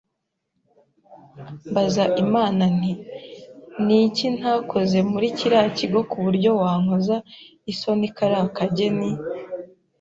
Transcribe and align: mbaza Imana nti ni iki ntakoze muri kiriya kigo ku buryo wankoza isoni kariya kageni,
mbaza 1.69 2.03
Imana 2.23 2.63
nti 2.77 2.91
ni 3.85 3.95
iki 4.05 4.25
ntakoze 4.37 4.97
muri 5.11 5.27
kiriya 5.37 5.65
kigo 5.77 5.99
ku 6.09 6.17
buryo 6.25 6.49
wankoza 6.61 7.15
isoni 7.71 8.07
kariya 8.17 8.43
kageni, 8.57 9.09